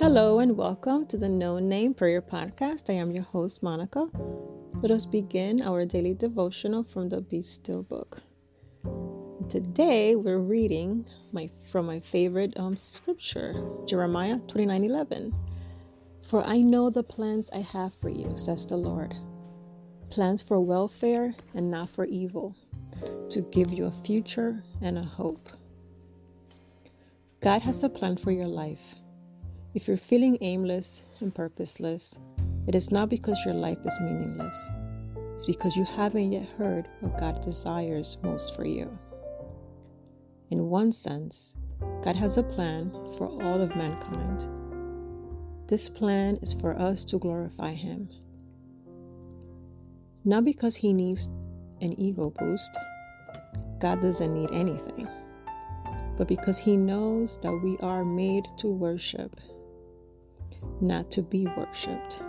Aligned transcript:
Hello 0.00 0.38
and 0.38 0.56
welcome 0.56 1.04
to 1.08 1.18
the 1.18 1.28
No 1.28 1.58
Name 1.58 1.92
Prayer 1.92 2.22
Podcast. 2.22 2.88
I 2.88 2.94
am 2.94 3.10
your 3.10 3.22
host, 3.22 3.62
Monica. 3.62 4.08
Let 4.80 4.90
us 4.90 5.04
begin 5.04 5.60
our 5.60 5.84
daily 5.84 6.14
devotional 6.14 6.84
from 6.84 7.10
the 7.10 7.20
Be 7.20 7.42
Still 7.42 7.82
book. 7.82 8.22
Today 9.50 10.16
we're 10.16 10.38
reading 10.38 11.04
my 11.32 11.50
from 11.70 11.84
my 11.84 12.00
favorite 12.00 12.58
um, 12.58 12.78
scripture, 12.78 13.62
Jeremiah 13.86 14.38
29:11. 14.46 15.34
For 16.22 16.42
I 16.44 16.60
know 16.60 16.88
the 16.88 17.02
plans 17.02 17.50
I 17.52 17.60
have 17.60 17.92
for 17.92 18.08
you, 18.08 18.32
says 18.38 18.64
the 18.64 18.78
Lord. 18.78 19.14
Plans 20.08 20.40
for 20.42 20.60
welfare 20.60 21.34
and 21.52 21.70
not 21.70 21.90
for 21.90 22.06
evil, 22.06 22.56
to 23.28 23.42
give 23.52 23.70
you 23.70 23.84
a 23.84 24.02
future 24.02 24.64
and 24.80 24.96
a 24.96 25.02
hope. 25.02 25.52
God 27.42 27.60
has 27.64 27.82
a 27.82 27.90
plan 27.90 28.16
for 28.16 28.30
your 28.30 28.48
life. 28.48 28.94
If 29.72 29.86
you're 29.86 29.96
feeling 29.96 30.36
aimless 30.40 31.04
and 31.20 31.32
purposeless, 31.32 32.18
it 32.66 32.74
is 32.74 32.90
not 32.90 33.08
because 33.08 33.38
your 33.44 33.54
life 33.54 33.78
is 33.84 34.00
meaningless. 34.00 34.68
It's 35.34 35.46
because 35.46 35.76
you 35.76 35.84
haven't 35.84 36.32
yet 36.32 36.48
heard 36.58 36.88
what 36.98 37.20
God 37.20 37.40
desires 37.44 38.18
most 38.20 38.56
for 38.56 38.64
you. 38.64 38.98
In 40.50 40.70
one 40.70 40.90
sense, 40.90 41.54
God 42.02 42.16
has 42.16 42.36
a 42.36 42.42
plan 42.42 42.90
for 43.16 43.28
all 43.28 43.62
of 43.62 43.76
mankind. 43.76 44.48
This 45.68 45.88
plan 45.88 46.40
is 46.42 46.52
for 46.52 46.76
us 46.76 47.04
to 47.04 47.20
glorify 47.20 47.72
Him. 47.72 48.08
Not 50.24 50.44
because 50.44 50.74
He 50.74 50.92
needs 50.92 51.28
an 51.80 51.94
ego 51.96 52.30
boost, 52.36 52.76
God 53.78 54.02
doesn't 54.02 54.34
need 54.34 54.50
anything, 54.50 55.06
but 56.18 56.26
because 56.26 56.58
He 56.58 56.76
knows 56.76 57.38
that 57.44 57.52
we 57.52 57.78
are 57.78 58.04
made 58.04 58.48
to 58.58 58.66
worship 58.66 59.40
not 60.80 61.10
to 61.12 61.22
be 61.22 61.46
worshiped. 61.56 62.22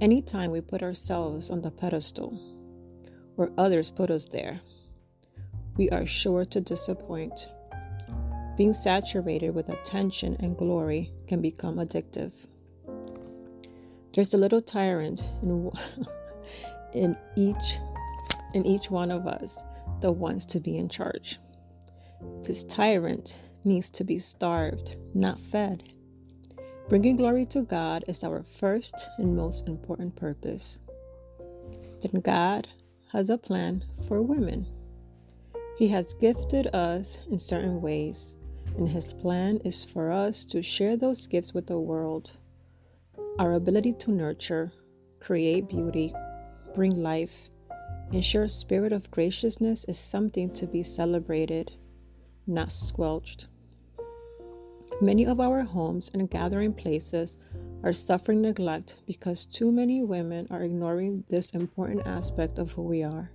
Anytime 0.00 0.50
we 0.50 0.60
put 0.60 0.82
ourselves 0.82 1.50
on 1.50 1.62
the 1.62 1.70
pedestal 1.70 2.38
or 3.36 3.50
others 3.56 3.90
put 3.90 4.10
us 4.10 4.26
there, 4.26 4.60
we 5.76 5.88
are 5.90 6.06
sure 6.06 6.44
to 6.44 6.60
disappoint. 6.60 7.48
Being 8.56 8.72
saturated 8.72 9.54
with 9.54 9.68
attention 9.68 10.36
and 10.40 10.56
glory 10.56 11.12
can 11.26 11.40
become 11.40 11.76
addictive. 11.76 12.32
There's 14.14 14.34
a 14.34 14.38
little 14.38 14.60
tyrant 14.60 15.24
in, 15.42 15.70
in 16.94 17.16
each 17.36 17.78
in 18.54 18.66
each 18.66 18.90
one 18.90 19.10
of 19.10 19.26
us 19.26 19.56
that 20.00 20.12
wants 20.12 20.44
to 20.44 20.60
be 20.60 20.76
in 20.76 20.88
charge. 20.88 21.38
This 22.42 22.64
tyrant 22.64 23.38
needs 23.64 23.90
to 23.90 24.04
be 24.04 24.18
starved, 24.18 24.96
not 25.14 25.38
fed. 25.38 25.82
Bringing 26.92 27.16
glory 27.16 27.46
to 27.46 27.62
God 27.62 28.04
is 28.06 28.22
our 28.22 28.42
first 28.42 29.08
and 29.16 29.34
most 29.34 29.66
important 29.66 30.14
purpose. 30.14 30.78
Then 32.02 32.20
God 32.20 32.68
has 33.12 33.30
a 33.30 33.38
plan 33.38 33.82
for 34.06 34.20
women. 34.20 34.66
He 35.78 35.88
has 35.88 36.12
gifted 36.12 36.66
us 36.74 37.18
in 37.30 37.38
certain 37.38 37.80
ways, 37.80 38.36
and 38.76 38.86
His 38.86 39.14
plan 39.14 39.56
is 39.64 39.86
for 39.86 40.12
us 40.12 40.44
to 40.44 40.62
share 40.62 40.98
those 40.98 41.26
gifts 41.26 41.54
with 41.54 41.64
the 41.64 41.78
world. 41.78 42.32
Our 43.38 43.54
ability 43.54 43.94
to 44.00 44.10
nurture, 44.10 44.70
create 45.18 45.70
beauty, 45.70 46.12
bring 46.74 47.02
life, 47.02 47.48
and 48.12 48.22
share 48.22 48.42
a 48.42 48.50
spirit 48.50 48.92
of 48.92 49.10
graciousness 49.10 49.86
is 49.88 49.98
something 49.98 50.50
to 50.50 50.66
be 50.66 50.82
celebrated, 50.82 51.72
not 52.46 52.70
squelched. 52.70 53.46
Many 55.00 55.26
of 55.26 55.40
our 55.40 55.62
homes 55.62 56.10
and 56.14 56.30
gathering 56.30 56.72
places 56.72 57.36
are 57.82 57.92
suffering 57.92 58.42
neglect 58.42 58.96
because 59.06 59.44
too 59.44 59.72
many 59.72 60.02
women 60.02 60.46
are 60.50 60.62
ignoring 60.62 61.24
this 61.28 61.50
important 61.50 62.06
aspect 62.06 62.58
of 62.58 62.70
who 62.72 62.82
we 62.82 63.02
are. 63.02 63.30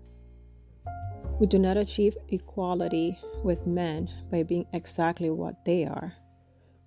We 1.40 1.48
do 1.48 1.60
not 1.60 1.78
achieve 1.78 2.18
equality 2.30 3.20
with 3.44 3.68
men 3.68 4.10
by 4.32 4.44
being 4.44 4.66
exactly 4.74 5.30
what 5.30 5.66
they 5.66 5.86
are. 5.86 6.14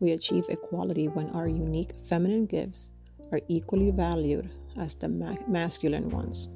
We 0.00 0.12
achieve 0.12 0.46
equality 0.48 1.08
when 1.08 1.28
our 1.30 1.46
unique 1.46 1.92
feminine 2.08 2.46
gifts 2.46 2.90
are 3.32 3.40
equally 3.48 3.90
valued 3.90 4.50
as 4.76 4.94
the 4.94 5.08
ma- 5.08 5.36
masculine 5.46 6.08
ones. 6.08 6.48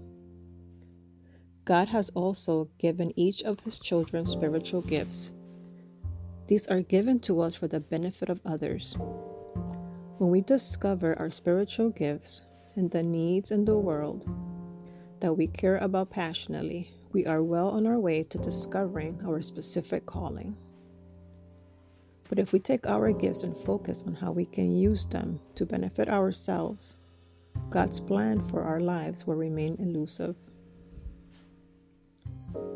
God 1.64 1.88
has 1.88 2.10
also 2.10 2.68
given 2.78 3.12
each 3.16 3.42
of 3.42 3.60
his 3.60 3.78
children 3.78 4.26
spiritual 4.26 4.80
gifts 4.82 5.32
these 6.46 6.66
are 6.66 6.82
given 6.82 7.20
to 7.20 7.40
us 7.40 7.54
for 7.54 7.68
the 7.68 7.80
benefit 7.80 8.28
of 8.28 8.40
others. 8.44 8.96
When 10.18 10.30
we 10.30 10.42
discover 10.42 11.18
our 11.18 11.30
spiritual 11.30 11.90
gifts 11.90 12.42
and 12.76 12.90
the 12.90 13.02
needs 13.02 13.50
in 13.50 13.64
the 13.64 13.78
world 13.78 14.28
that 15.20 15.32
we 15.32 15.46
care 15.46 15.78
about 15.78 16.10
passionately, 16.10 16.92
we 17.12 17.26
are 17.26 17.42
well 17.42 17.70
on 17.70 17.86
our 17.86 17.98
way 17.98 18.22
to 18.24 18.38
discovering 18.38 19.20
our 19.24 19.40
specific 19.40 20.04
calling. 20.06 20.56
But 22.28 22.38
if 22.38 22.52
we 22.52 22.58
take 22.58 22.86
our 22.86 23.12
gifts 23.12 23.42
and 23.42 23.56
focus 23.56 24.02
on 24.06 24.14
how 24.14 24.32
we 24.32 24.46
can 24.46 24.76
use 24.76 25.04
them 25.04 25.40
to 25.54 25.66
benefit 25.66 26.08
ourselves, 26.08 26.96
God's 27.70 28.00
plan 28.00 28.40
for 28.40 28.62
our 28.62 28.80
lives 28.80 29.26
will 29.26 29.36
remain 29.36 29.76
elusive. 29.78 30.36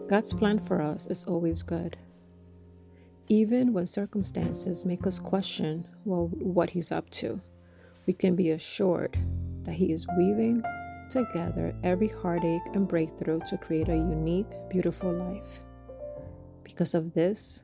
God's 0.09 0.33
plan 0.33 0.59
for 0.59 0.81
us 0.81 1.07
is 1.07 1.25
always 1.25 1.63
good. 1.63 1.97
Even 3.31 3.75
when 3.75 3.87
circumstances 3.87 4.87
make 4.87 5.07
us 5.07 5.19
question 5.19 5.87
well, 6.07 6.29
what 6.33 6.71
He's 6.71 6.91
up 6.91 7.11
to, 7.11 7.41
we 8.07 8.15
can 8.15 8.35
be 8.35 8.53
assured 8.53 9.19
that 9.65 9.75
He 9.75 9.93
is 9.93 10.07
weaving 10.17 10.63
together 11.11 11.75
every 11.85 12.09
heartache 12.09 12.63
and 12.73 12.89
breakthrough 12.89 13.41
to 13.51 13.59
create 13.59 13.91
a 13.91 13.97
unique, 13.97 14.51
beautiful 14.71 15.13
life. 15.13 15.61
Because 16.65 16.95
of 16.95 17.13
this, 17.13 17.63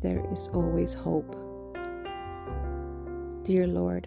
there 0.00 0.24
is 0.30 0.48
always 0.54 0.94
hope. 0.94 1.34
Dear 3.42 3.66
Lord, 3.66 4.06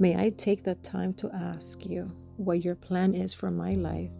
may 0.00 0.16
I 0.16 0.30
take 0.30 0.64
the 0.64 0.74
time 0.76 1.14
to 1.14 1.30
ask 1.32 1.86
you 1.86 2.10
what 2.38 2.64
your 2.64 2.74
plan 2.74 3.14
is 3.14 3.32
for 3.32 3.52
my 3.52 3.74
life 3.74 4.12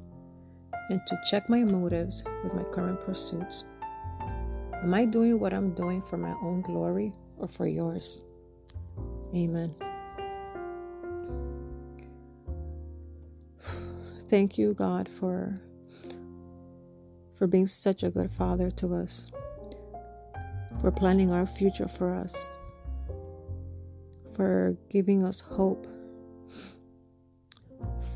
and 0.90 1.00
to 1.08 1.18
check 1.28 1.48
my 1.48 1.64
motives 1.64 2.22
with 2.44 2.54
my 2.54 2.62
current 2.64 3.00
pursuits. 3.00 3.64
Am 4.86 4.94
I 4.94 5.04
doing 5.04 5.40
what 5.40 5.52
I'm 5.52 5.74
doing 5.74 6.00
for 6.00 6.16
my 6.16 6.32
own 6.40 6.62
glory 6.62 7.10
or 7.38 7.48
for 7.48 7.66
yours? 7.66 8.20
Amen. 9.34 9.74
Thank 14.28 14.56
you, 14.56 14.74
God, 14.74 15.08
for 15.08 15.60
for 17.34 17.48
being 17.48 17.66
such 17.66 18.04
a 18.04 18.10
good 18.12 18.30
father 18.30 18.70
to 18.70 18.94
us, 18.94 19.26
for 20.80 20.92
planning 20.92 21.32
our 21.32 21.46
future 21.46 21.88
for 21.88 22.14
us, 22.14 22.48
for 24.36 24.76
giving 24.88 25.24
us 25.24 25.40
hope, 25.40 25.88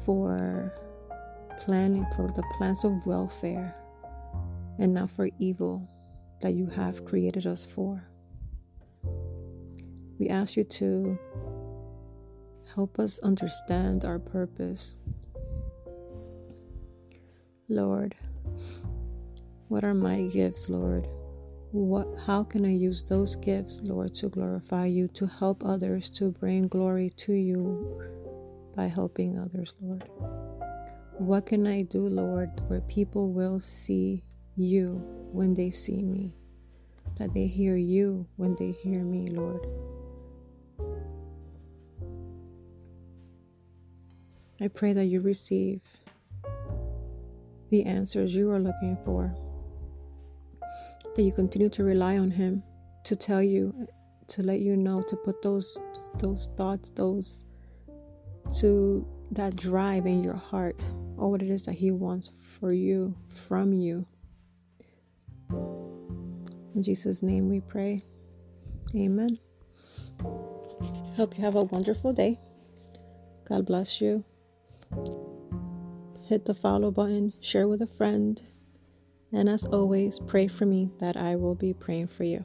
for 0.05 0.73
planning 1.59 2.07
for 2.15 2.29
the 2.29 2.45
plans 2.57 2.85
of 2.85 3.05
welfare 3.07 3.75
and 4.79 4.95
not 4.95 5.11
for 5.11 5.29
evil 5.41 5.89
that 6.41 6.55
you 6.55 6.67
have 6.67 7.05
created 7.05 7.47
us 7.47 7.65
for. 7.65 8.03
We 10.19 10.29
ask 10.29 10.57
you 10.57 10.65
to 10.65 11.19
help 12.75 12.99
us 12.99 13.19
understand 13.21 14.05
our 14.05 14.19
purpose. 14.19 14.95
Lord, 17.69 18.15
what 19.69 19.85
are 19.85 19.95
my 19.95 20.23
gifts, 20.27 20.69
Lord? 20.69 21.09
What 21.73 22.09
how 22.27 22.43
can 22.43 22.65
I 22.65 22.73
use 22.73 23.05
those 23.05 23.37
gifts, 23.37 23.81
Lord, 23.85 24.15
to 24.17 24.29
glorify 24.29 24.87
you, 24.87 25.07
to 25.09 25.27
help 25.27 25.65
others, 25.65 26.11
to 26.11 26.33
bring 26.33 26.67
glory 26.67 27.11
to 27.19 27.33
you 27.33 28.03
by 28.75 28.87
helping 28.87 29.39
others, 29.39 29.73
Lord? 29.81 30.09
What 31.19 31.47
can 31.47 31.67
I 31.67 31.83
do, 31.83 32.01
Lord, 32.01 32.51
where 32.67 32.81
people 32.83 33.31
will 33.31 33.61
see 33.61 34.25
you 34.57 35.03
when 35.33 35.55
they 35.55 35.71
see 35.71 36.03
me, 36.03 36.35
that 37.19 37.33
they 37.35 37.47
hear 37.47 37.77
you 37.77 38.27
when 38.37 38.57
they 38.57 38.73
hear 38.73 39.03
me, 39.03 39.29
Lord. 39.29 39.67
I 44.61 44.69
pray 44.69 44.93
that 44.93 45.07
you 45.07 45.21
receive 45.21 45.81
the 47.71 47.85
answers 47.85 48.35
you 48.35 48.51
are 48.51 48.59
looking 48.59 48.99
for, 49.05 49.35
that 51.15 51.23
you 51.23 51.33
continue 51.33 51.71
to 51.71 51.85
rely 51.85 52.19
on 52.19 52.31
Him 52.31 52.63
to 53.05 53.17
tell 53.17 53.43
you, 53.43 53.89
to 54.29 54.43
let 54.43 54.61
you 54.61 54.77
know, 54.77 55.01
to 55.03 55.17
put 55.17 55.41
those 55.41 55.79
those 56.19 56.51
thoughts, 56.57 56.91
those 56.91 57.45
to 58.59 59.07
that 59.31 59.57
drive 59.57 60.07
in 60.07 60.23
your 60.23 60.35
heart, 60.35 60.91
all 61.17 61.31
what 61.31 61.43
it 61.43 61.51
is 61.51 61.63
that 61.63 61.75
He 61.75 61.91
wants 61.91 62.31
for 62.39 62.73
you, 62.73 63.17
from 63.29 63.73
you. 63.73 64.07
In 66.75 66.83
Jesus' 66.83 67.23
name 67.23 67.49
we 67.49 67.61
pray. 67.61 68.01
Amen. 68.95 69.39
Hope 71.17 71.37
you 71.37 71.45
have 71.45 71.57
a 71.57 71.63
wonderful 71.65 72.13
day. 72.13 72.39
God 73.49 73.67
bless 73.67 74.01
you. 74.01 74.25
Hit 76.27 76.45
the 76.45 76.55
follow 76.55 76.91
button, 76.91 77.33
share 77.41 77.67
with 77.67 77.83
a 77.83 77.87
friend, 77.87 78.41
and 79.33 79.49
as 79.49 79.65
always, 79.65 80.21
pray 80.27 80.47
for 80.47 80.67
me 80.67 80.91
that 80.99 81.17
I 81.17 81.37
will 81.37 81.55
be 81.55 81.73
praying 81.73 82.09
for 82.09 82.25
you. 82.25 82.45